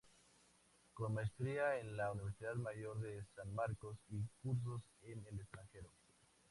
[0.95, 5.91] Con maestría en la Universidad Mayor de San Marcos y cursos en el extranjero.